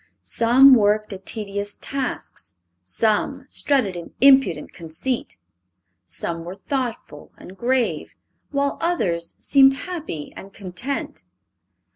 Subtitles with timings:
[0.23, 5.37] Some worked at tedious tasks; some strutted in impudent conceit;
[6.07, 8.15] some were thoughtful and grave
[8.49, 11.23] while others seemed happy and content.